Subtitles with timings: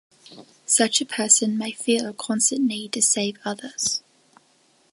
[0.65, 4.01] Such a person may feel a constant need to "save" others.